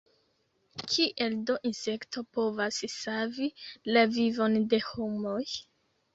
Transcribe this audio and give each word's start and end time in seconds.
Kiel 0.93 1.35
do 1.49 1.57
insekto 1.71 2.23
povas 2.39 2.81
savi 2.95 3.51
la 3.93 4.05
vivon 4.17 4.59
de 4.75 4.83
homoj? 4.89 5.39